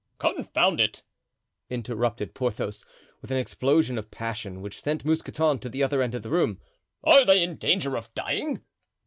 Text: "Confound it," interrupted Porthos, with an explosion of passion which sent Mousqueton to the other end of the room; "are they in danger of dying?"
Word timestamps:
"Confound 0.17 0.79
it," 0.81 1.03
interrupted 1.69 2.33
Porthos, 2.33 2.83
with 3.21 3.29
an 3.29 3.37
explosion 3.37 3.99
of 3.99 4.09
passion 4.09 4.59
which 4.59 4.81
sent 4.81 5.05
Mousqueton 5.05 5.59
to 5.59 5.69
the 5.69 5.83
other 5.83 6.01
end 6.01 6.15
of 6.15 6.23
the 6.23 6.31
room; 6.31 6.59
"are 7.03 7.23
they 7.23 7.43
in 7.43 7.55
danger 7.57 7.95
of 7.95 8.11
dying?" 8.15 8.63